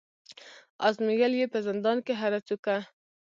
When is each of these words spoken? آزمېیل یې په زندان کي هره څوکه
آزمېیل 0.87 1.33
یې 1.39 1.47
په 1.53 1.59
زندان 1.67 1.97
کي 2.05 2.13
هره 2.21 2.39
څوکه 2.47 2.75